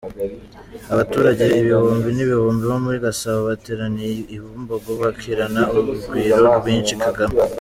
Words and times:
Abaturage 0.93 1.43
ibihumbi 1.59 2.09
n'ibihumbi 2.13 2.63
bo 2.71 2.77
muri 2.85 2.97
Gasabo 3.05 3.39
bateraniye 3.49 4.09
i 4.35 4.37
Bumbogo 4.41 4.91
bakirana 5.01 5.61
urugwiro 5.77 6.37
rwinshi 6.57 6.93
Kagame. 7.03 7.35